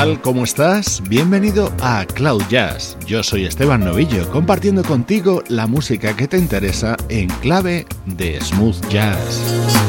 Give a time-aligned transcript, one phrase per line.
[0.00, 0.20] Tal?
[0.22, 1.02] ¿Cómo estás?
[1.10, 2.96] Bienvenido a Cloud Jazz.
[3.06, 8.88] Yo soy Esteban Novillo, compartiendo contigo la música que te interesa en clave de smooth
[8.88, 9.79] jazz.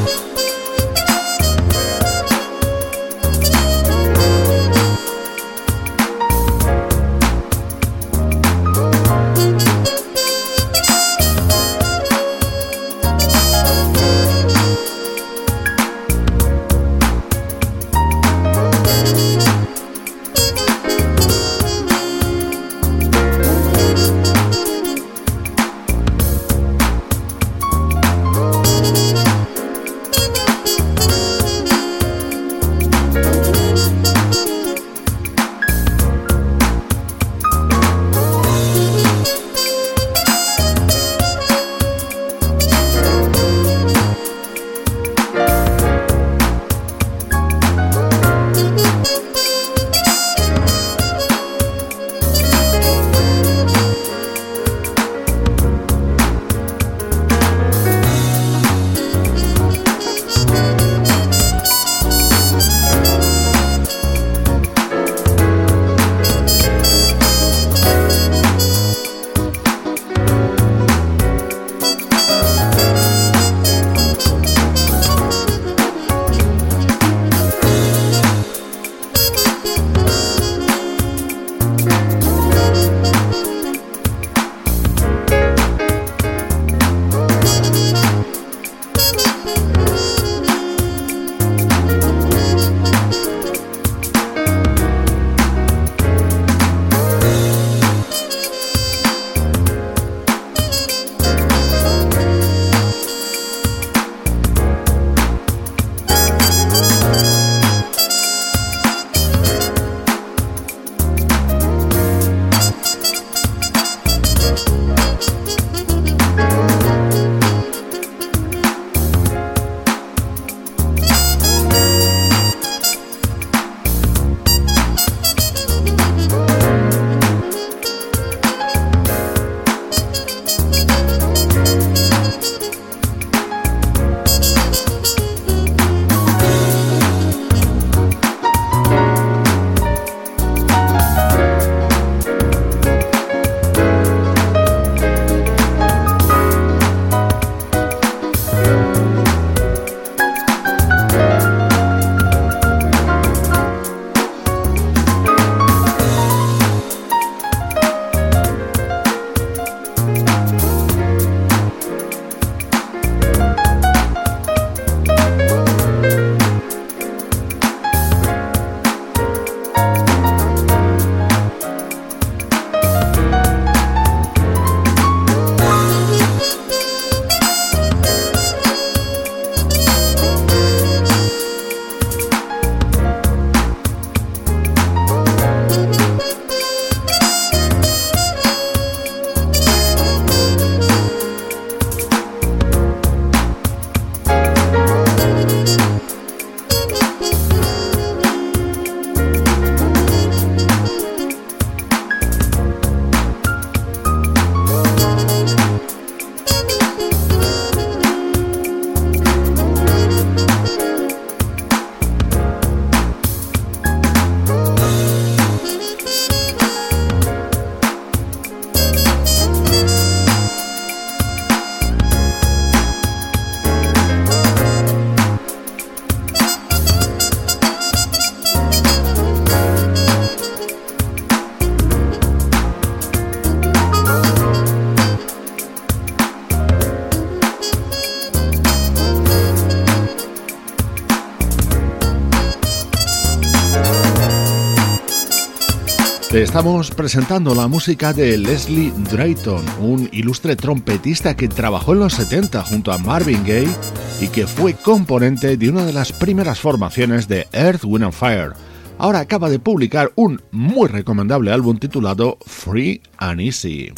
[246.62, 252.62] Estamos presentando la música de Leslie Drayton, un ilustre trompetista que trabajó en los 70
[252.62, 253.74] junto a Marvin Gaye
[254.20, 258.52] y que fue componente de una de las primeras formaciones de Earth, Wind and Fire.
[258.96, 263.92] Ahora acaba de publicar un muy recomendable álbum titulado Free and Easy.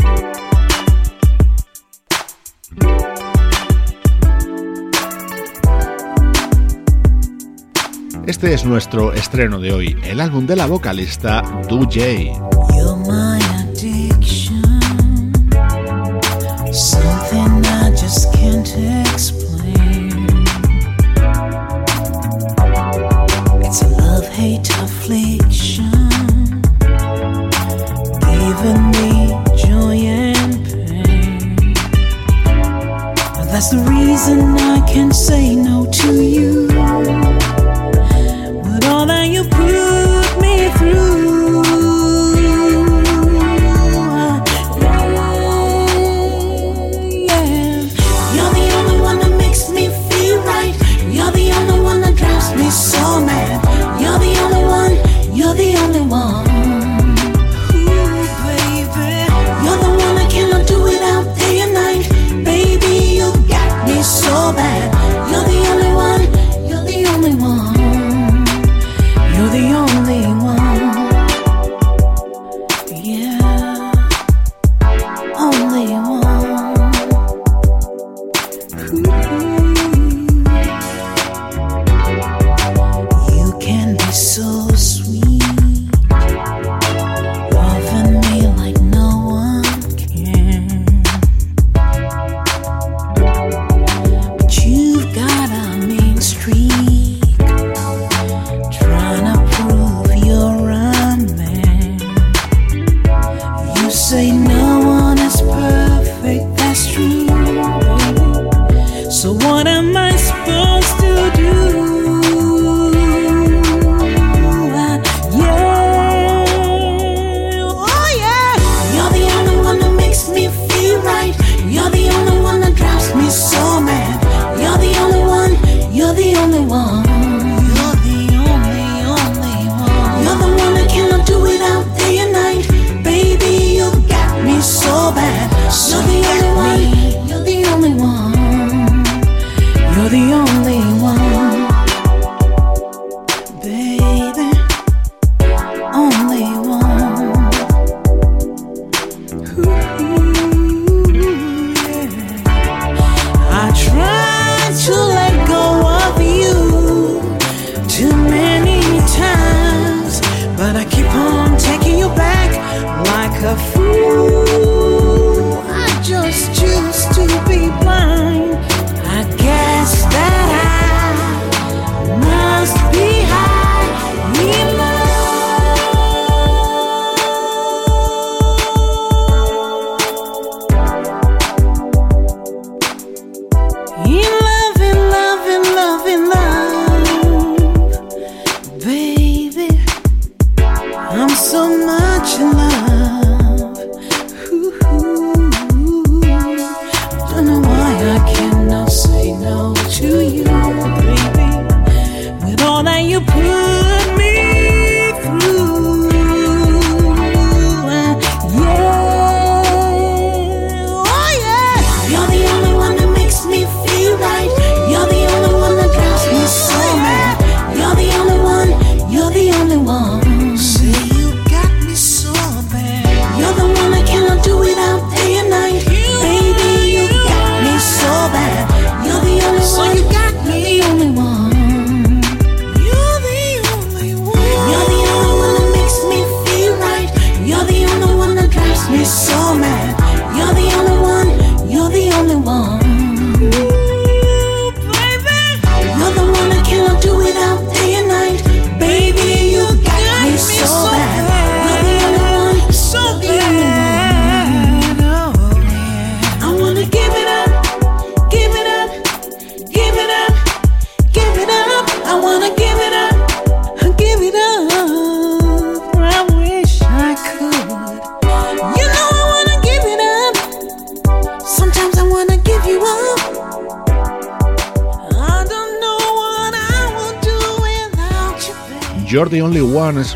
[8.27, 11.87] Este es nuestro estreno de hoy, el álbum de la vocalista Du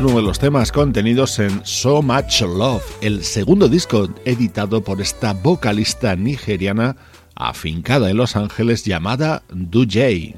[0.01, 5.33] uno de los temas contenidos en So Much Love, el segundo disco editado por esta
[5.33, 6.95] vocalista nigeriana
[7.35, 10.35] afincada en Los Ángeles llamada Dujay.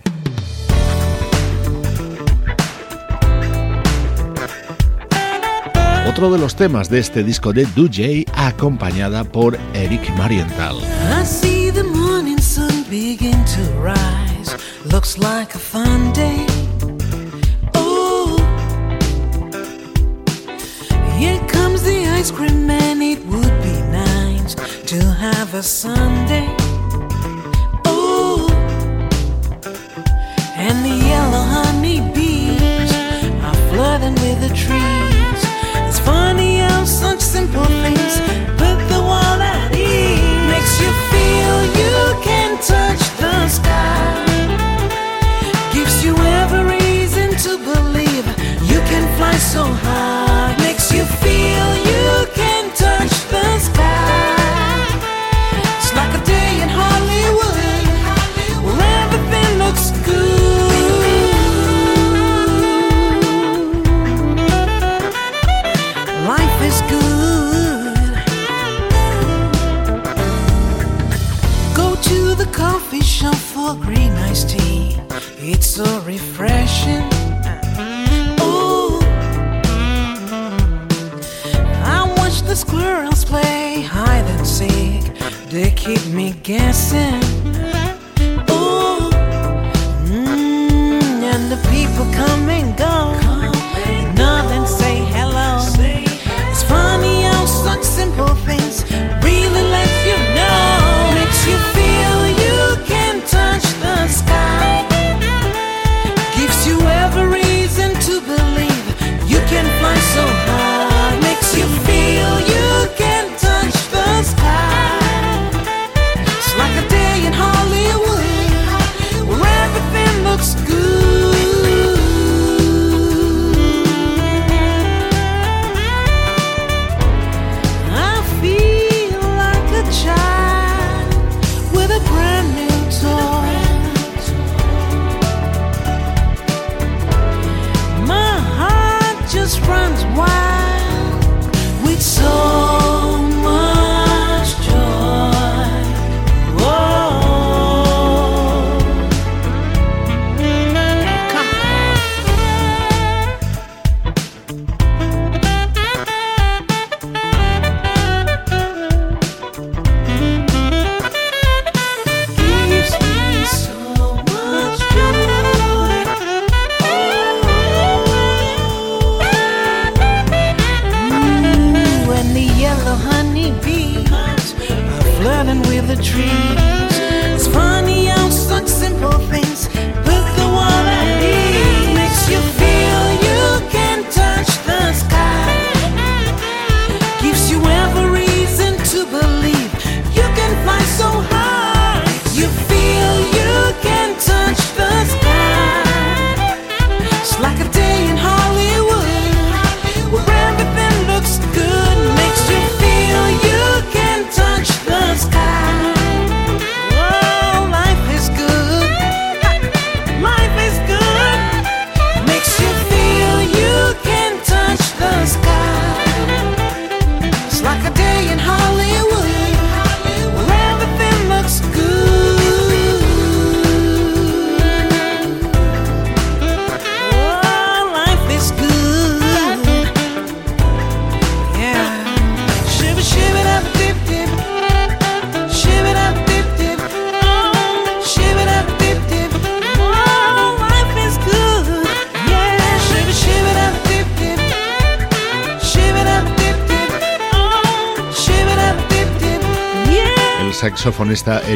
[6.09, 10.77] Otro de los temas de este disco de Dujay acompañada por Eric Marienthal.
[21.21, 22.99] Here comes the ice cream man.
[22.99, 24.55] It would be nice
[24.91, 26.47] to have a Sunday.
[27.85, 28.49] Oh,
[30.67, 32.91] and the yellow honeybees
[33.47, 35.41] are flooding with the trees.
[35.87, 38.13] It's funny how such simple things
[38.61, 40.49] put the world at ease.
[40.53, 41.97] Makes you feel you
[42.27, 43.91] can touch the sky
[45.71, 48.25] gives you every reason to believe
[48.71, 49.90] you can fly so high.
[86.51, 87.20] Guessing.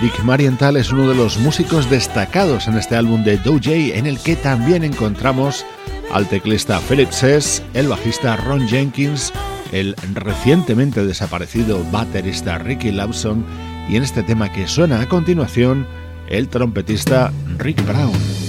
[0.06, 4.20] Eric Marienthal es uno de los músicos destacados en este álbum de Doja en el
[4.20, 5.66] que también encontramos
[6.14, 9.34] al teclista Philip Sess, el bajista Ron Jenkins,
[9.72, 13.44] el recientemente desaparecido baterista Ricky Lawson
[13.90, 15.88] y en este tema que suena a continuación,
[16.28, 18.45] el trompetista Rick Brown.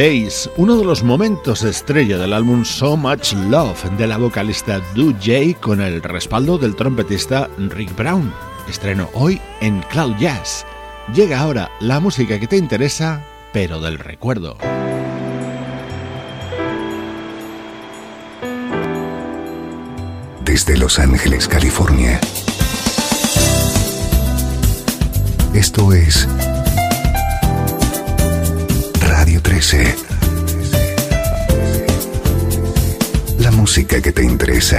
[0.00, 5.12] Days, uno de los momentos estrella del álbum So Much Love de la vocalista Do
[5.20, 8.32] Jay con el respaldo del trompetista Rick Brown.
[8.66, 10.64] Estreno hoy en Cloud Jazz.
[11.14, 14.56] Llega ahora la música que te interesa, pero del recuerdo.
[20.42, 22.18] Desde Los Ángeles, California.
[25.52, 26.26] Esto es
[29.20, 29.94] Radio 13.
[33.40, 34.78] La música que te interesa.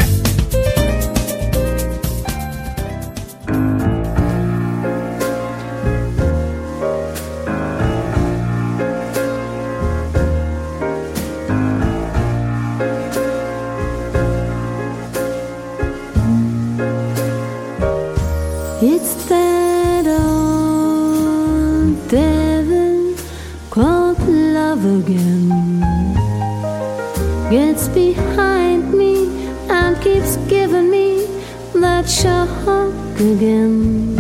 [33.22, 34.11] again.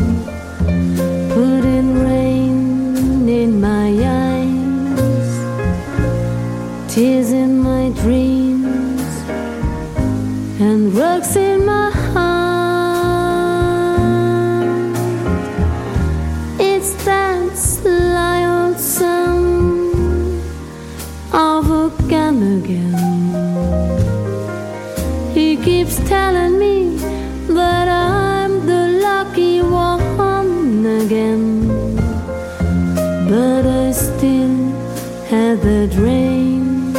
[35.82, 36.94] had dream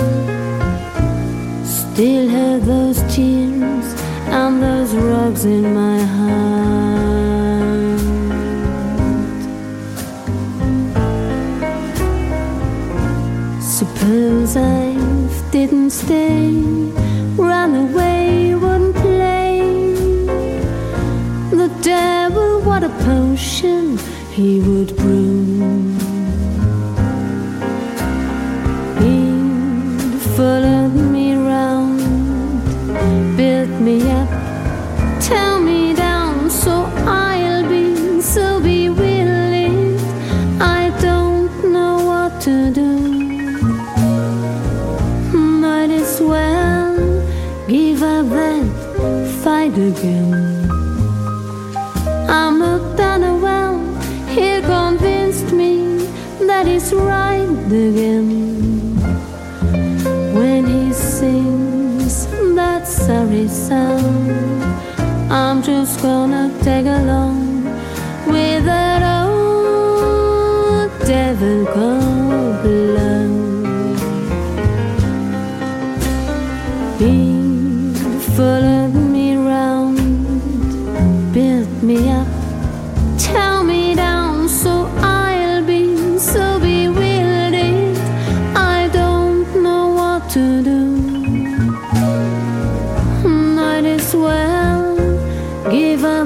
[1.65, 3.87] Still have those tears
[4.27, 8.01] and those rugs in my heart.
[13.63, 14.95] Suppose I
[15.53, 16.51] didn't stay,
[17.37, 19.61] ran away, wouldn't play.
[21.61, 23.99] The devil, what a potion
[24.33, 25.42] he would brew.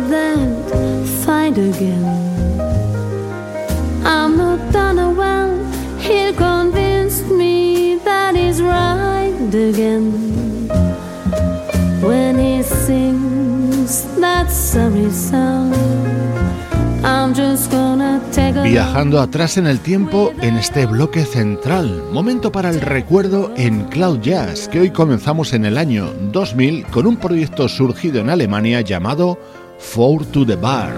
[0.09, 2.05] that fight again.
[4.05, 5.51] I'm not done oh well,
[5.99, 10.13] he convinced me that he's right again.
[12.03, 15.75] When he sings that sorry song,
[17.05, 22.71] I'm just gonna a Viajando atrás en el tiempo en este bloque central, momento para
[22.71, 27.69] el recuerdo en Cloud Jazz, que hoy comenzamos en el año 2000 con un proyecto
[27.69, 29.39] surgido en Alemania llamado
[29.79, 30.95] Four to the Bar.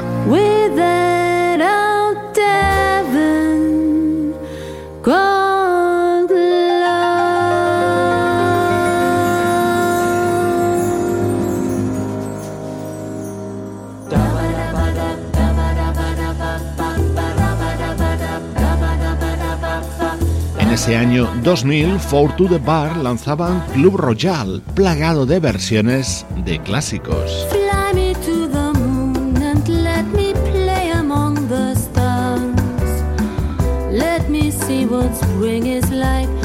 [20.59, 26.61] En ese año 2000, Four to the Bar lanzaban Club Royal, plagado de versiones de
[26.61, 27.58] clásicos.
[35.15, 36.38] Spring is like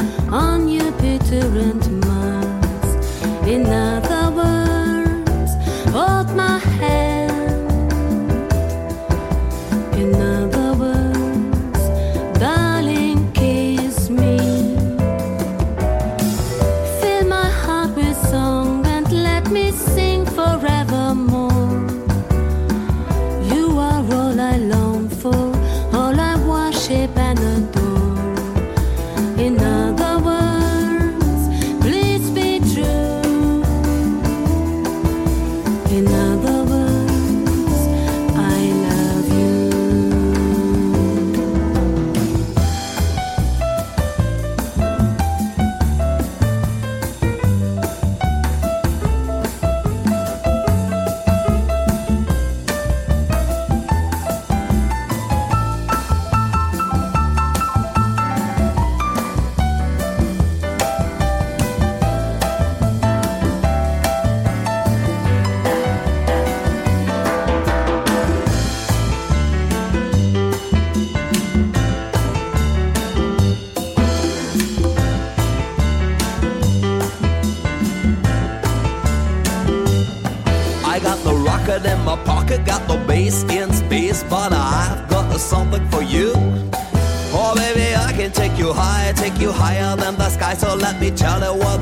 [90.44, 91.73] sky, so let me tell her what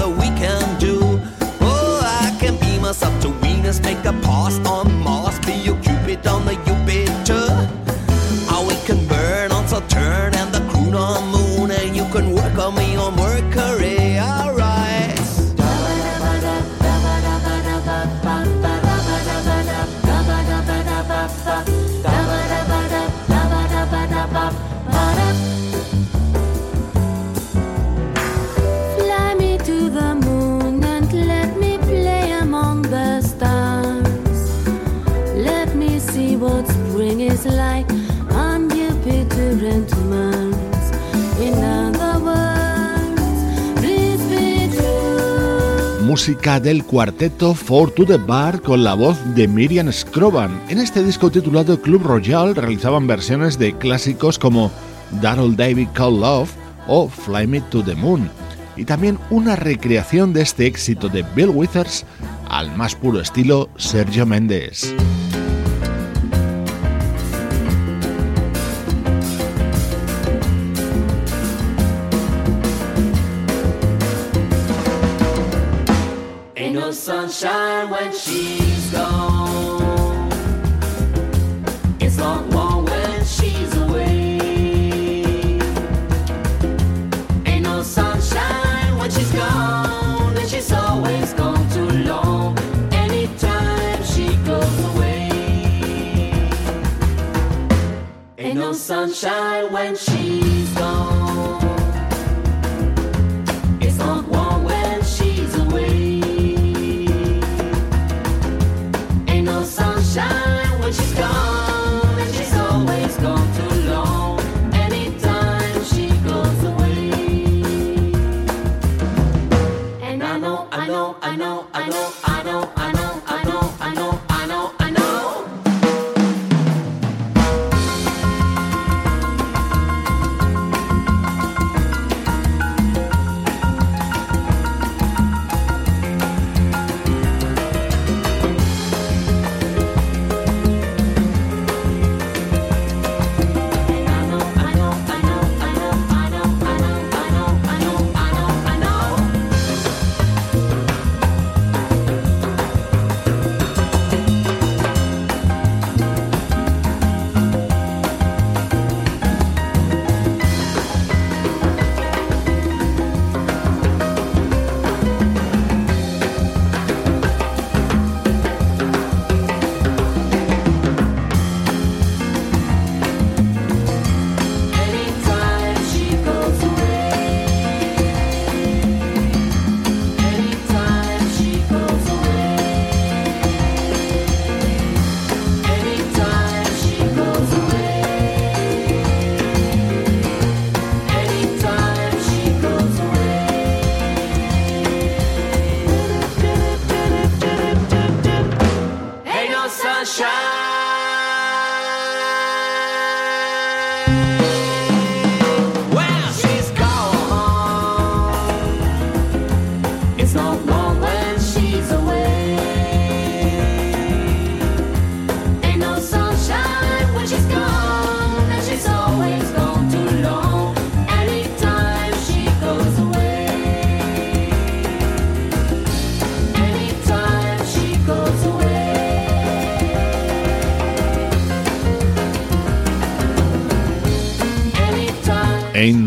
[46.62, 50.62] del cuarteto Four to the Bar con la voz de Miriam Scroban.
[50.68, 54.70] En este disco titulado Club Royal realizaban versiones de clásicos como
[55.20, 56.50] Darrell David Call Love
[56.86, 58.30] o Fly Me to the Moon,
[58.76, 62.04] y también una recreación de este éxito de Bill Withers
[62.48, 64.94] al más puro estilo Sergio Méndez.
[77.02, 78.61] Sunshine when she's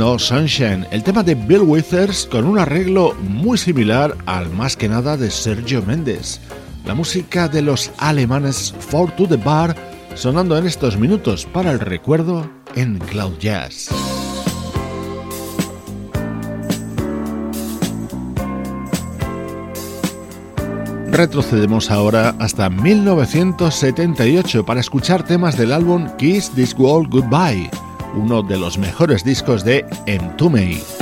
[0.06, 4.88] No Sunshine, el tema de Bill Withers con un arreglo muy similar al más que
[4.88, 6.40] nada de Sergio Méndez.
[6.86, 9.76] La música de los alemanes For to the Bar
[10.14, 13.90] sonando en estos minutos para el recuerdo en Cloud Jazz.
[21.08, 27.72] Retrocedemos ahora hasta 1978 para escuchar temas del álbum Kiss This World Goodbye
[28.16, 30.95] uno de los mejores discos de Entombed.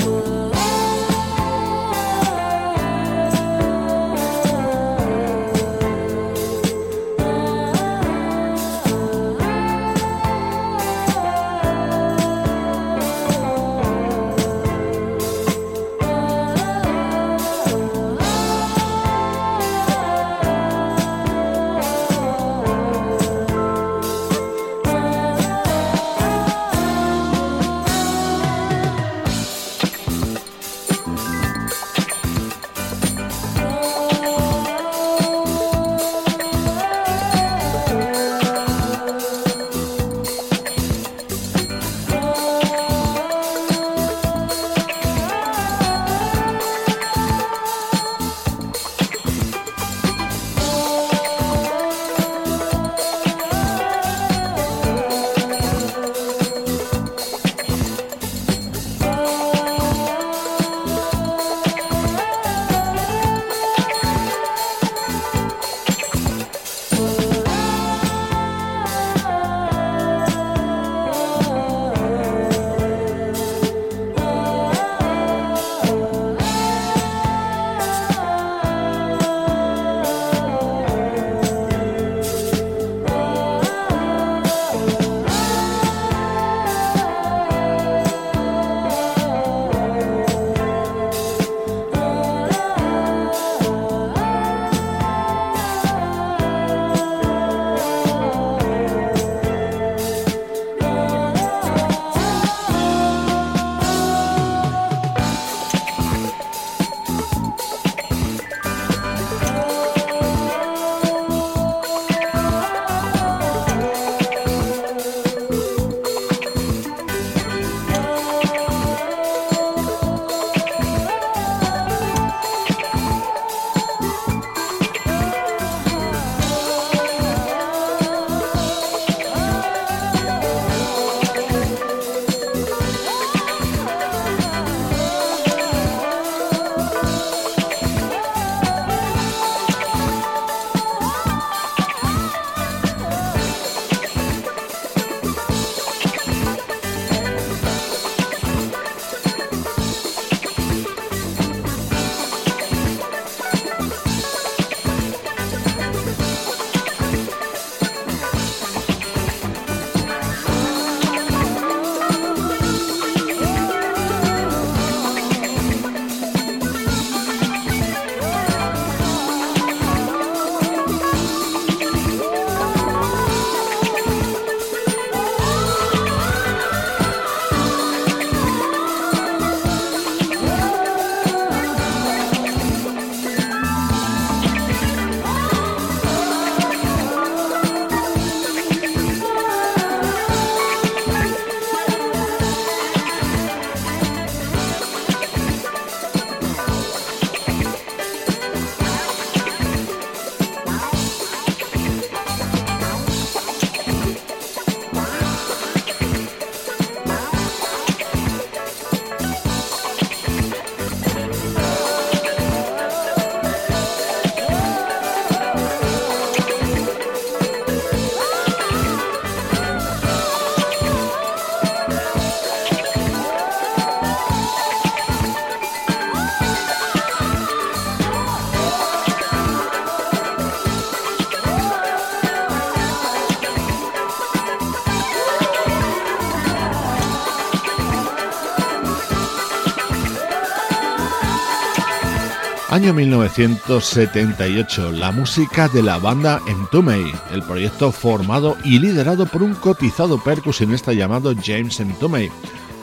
[242.83, 249.53] Año 1978, la música de la banda Entombed, el proyecto formado y liderado por un
[249.53, 252.29] cotizado percusionista llamado James Entombed.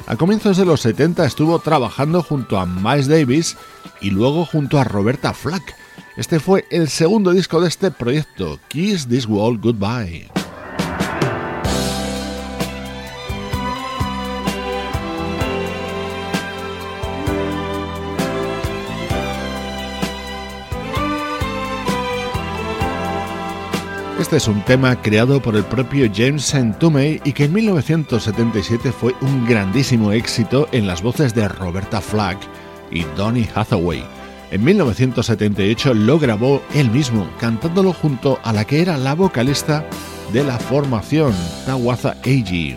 [0.06, 3.58] A comienzos de los 70 estuvo trabajando junto a Miles Davis
[4.00, 5.76] y luego junto a Roberta Flack.
[6.16, 10.39] Este fue el segundo disco de este proyecto, Kiss This World Goodbye.
[24.20, 29.14] Este es un tema creado por el propio James Tumey y que en 1977 fue
[29.22, 32.38] un grandísimo éxito en las voces de Roberta Flack
[32.90, 34.04] y Donny Hathaway.
[34.50, 39.86] En 1978 lo grabó él mismo, cantándolo junto a la que era la vocalista
[40.34, 41.32] de la formación,
[41.64, 42.76] Tawaza Eiji.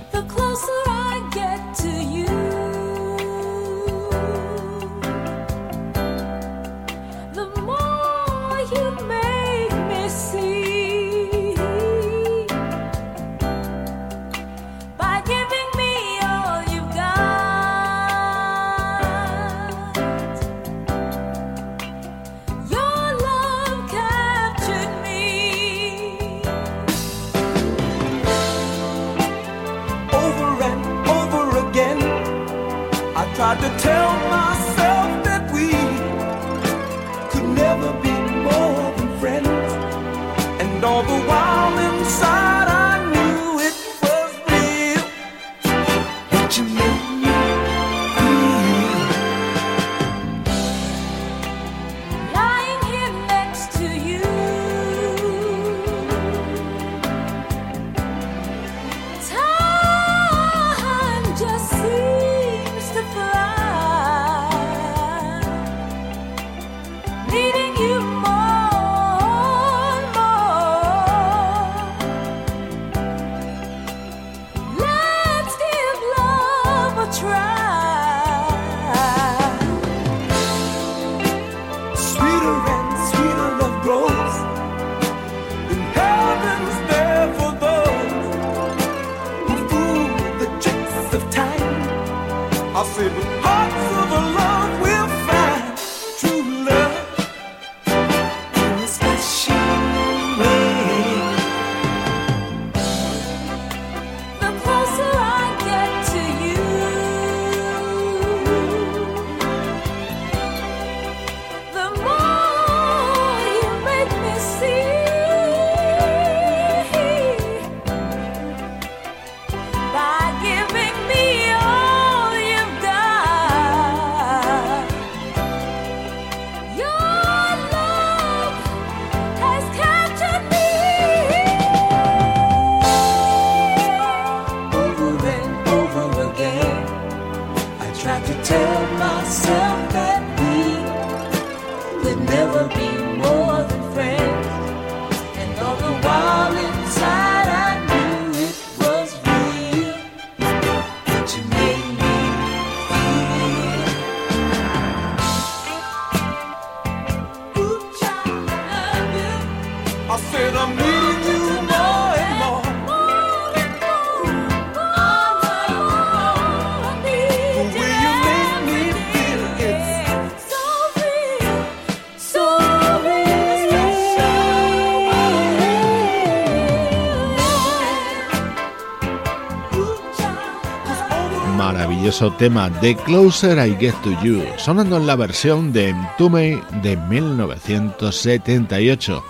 [182.37, 189.23] Tema The Closer I Get to You, sonando en la versión de Entume de 1978.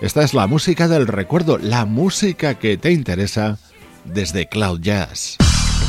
[0.00, 3.58] Esta es la música del recuerdo, la música que te interesa
[4.04, 5.36] desde Cloud Jazz.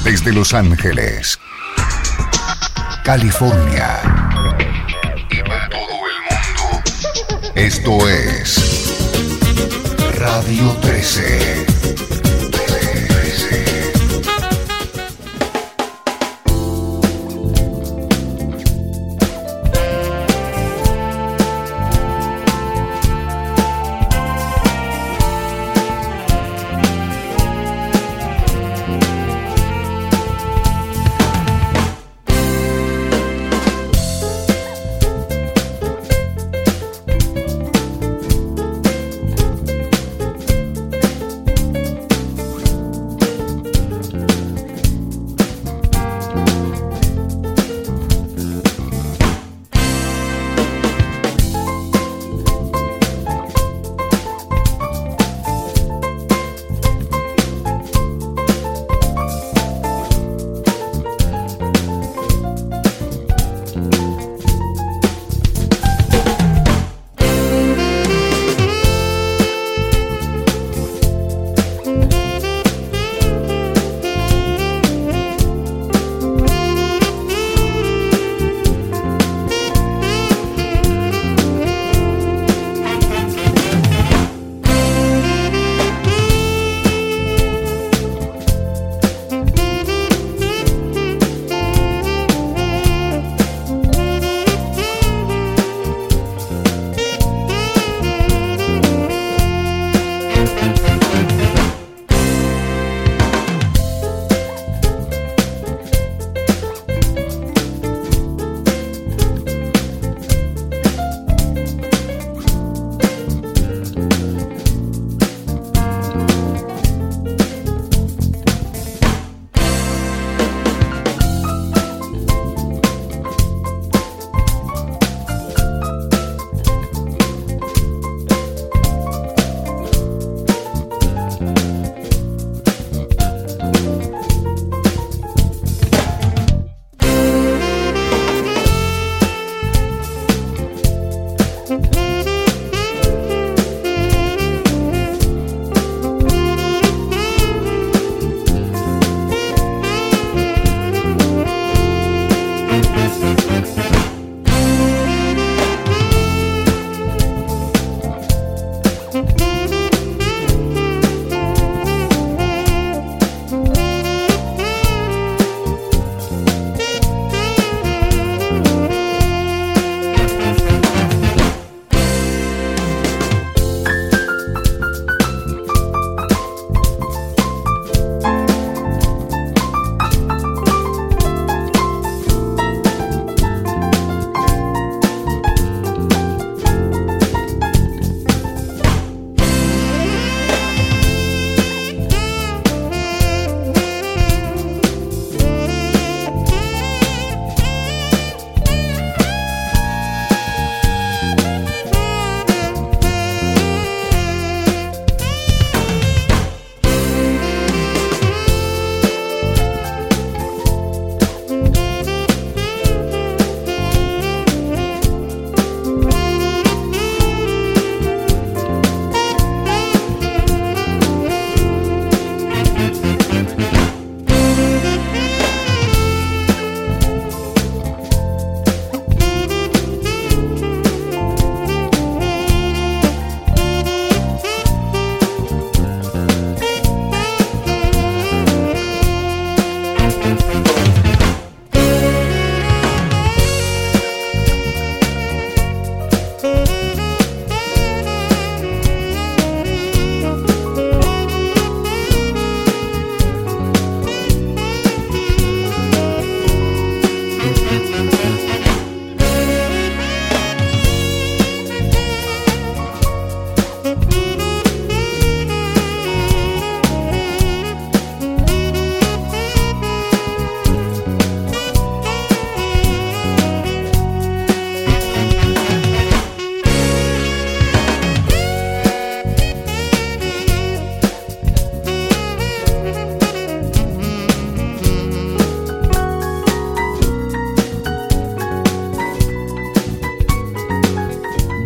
[0.04, 1.40] Desde Los Ángeles,
[3.04, 4.00] California
[5.30, 5.88] y para todo el
[6.30, 6.82] mundo.
[7.56, 8.58] Esto es
[10.18, 11.79] Radio 13.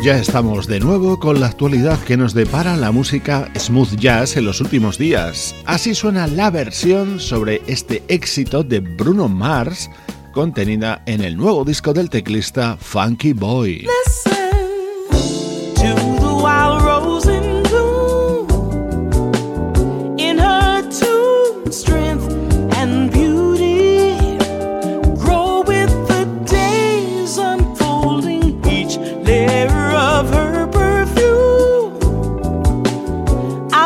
[0.03, 4.43] Ya estamos de nuevo con la actualidad que nos depara la música smooth jazz en
[4.43, 5.55] los últimos días.
[5.63, 9.89] Así suena la versión sobre este éxito de Bruno Mars
[10.33, 13.87] contenida en el nuevo disco del teclista Funky Boy.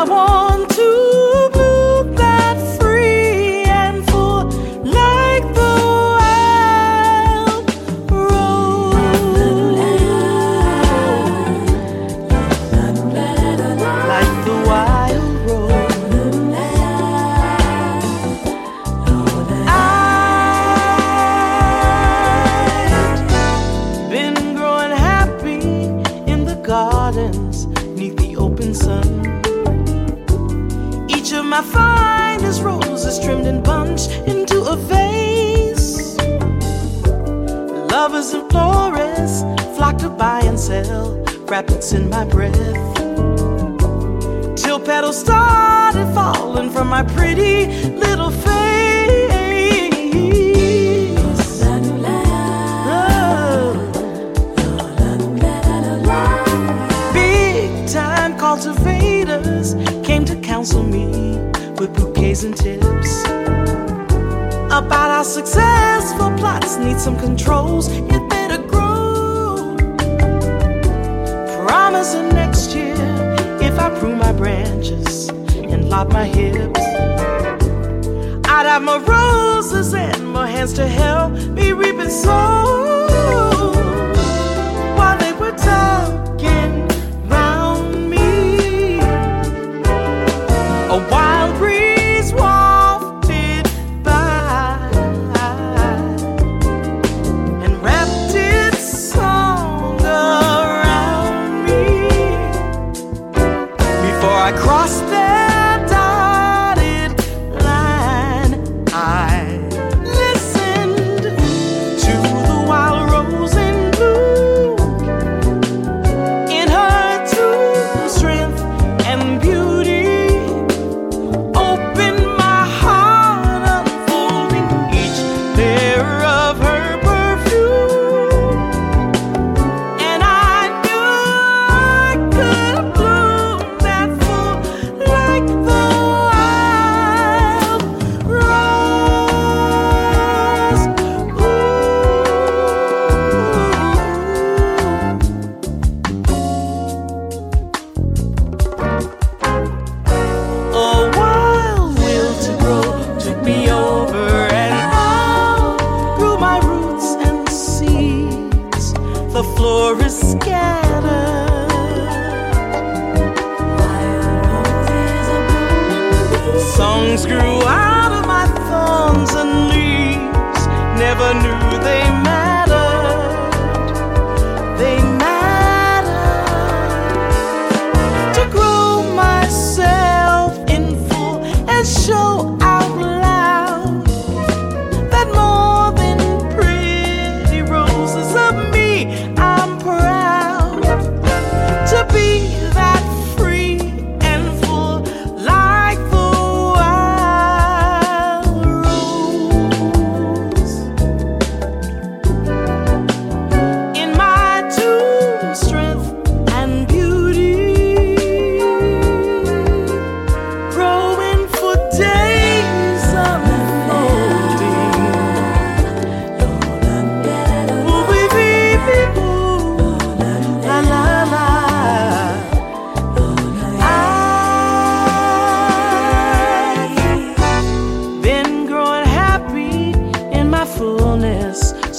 [0.08, 0.47] want.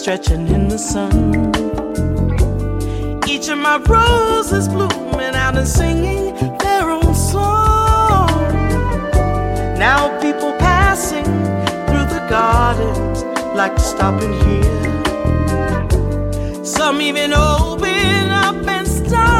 [0.09, 1.51] stretching in the sun.
[3.27, 8.27] Each of my roses blooming out and singing their own song.
[9.77, 11.25] Now people passing
[11.85, 13.23] through the gardens
[13.55, 14.95] like stopping here.
[16.65, 19.38] Some even open up and stop.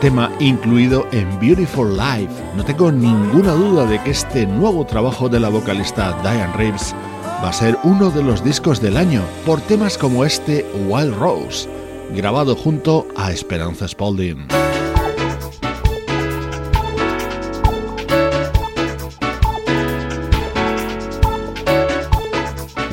[0.00, 2.32] Tema incluido en Beautiful Life.
[2.56, 6.94] No tengo ninguna duda de que este nuevo trabajo de la vocalista Diane Reeves
[7.42, 11.68] va a ser uno de los discos del año por temas como este Wild Rose,
[12.14, 14.46] grabado junto a Esperanza Spalding.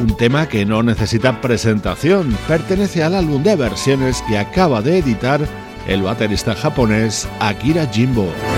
[0.01, 5.64] Un tema que no necesita presentación, pertenece al álbum de versiones que acaba de editar
[5.87, 8.54] el baterista japonés Akira Jimbo.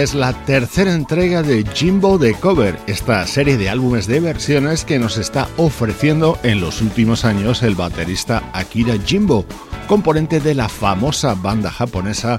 [0.00, 4.98] Es la tercera entrega de Jimbo The Cover, esta serie de álbumes de versiones que
[4.98, 9.44] nos está ofreciendo en los últimos años el baterista Akira Jimbo,
[9.88, 12.38] componente de la famosa banda japonesa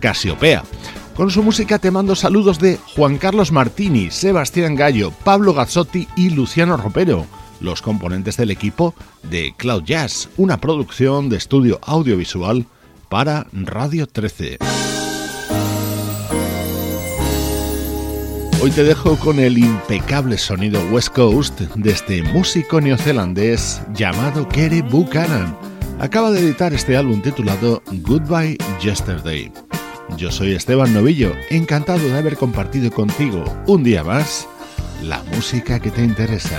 [0.00, 0.64] Casiopea.
[1.14, 6.30] Con su música te mando saludos de Juan Carlos Martini, Sebastián Gallo, Pablo Gazzotti y
[6.30, 7.26] Luciano Ropero,
[7.60, 8.92] los componentes del equipo
[9.22, 12.66] de Cloud Jazz, una producción de estudio audiovisual
[13.08, 14.58] para Radio 13.
[18.60, 24.82] Hoy te dejo con el impecable sonido West Coast de este músico neozelandés llamado Kerry
[24.82, 25.56] Buchanan.
[26.00, 29.52] Acaba de editar este álbum titulado Goodbye Yesterday.
[30.16, 34.48] Yo soy Esteban Novillo, encantado de haber compartido contigo un día más
[35.04, 36.58] la música que te interesa.